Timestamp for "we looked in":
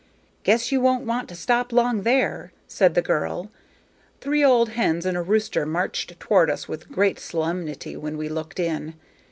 8.17-8.95